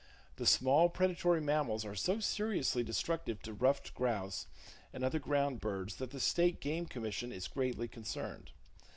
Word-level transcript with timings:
The 0.37 0.47
small 0.47 0.89
predatory 0.89 1.41
mammals 1.41 1.85
are 1.85 1.93
so 1.93 2.19
seriously 2.19 2.81
destructive 2.81 3.39
to 3.43 3.53
ruffed 3.53 3.93
grouse 3.93 4.47
and 4.91 5.03
other 5.03 5.19
ground 5.19 5.59
birds 5.61 5.97
that 5.97 6.09
the 6.09 6.19
State 6.19 6.59
Game 6.59 6.87
Commission 6.87 7.31
is 7.31 7.47
greatly 7.47 7.87
concerned. 7.87 8.49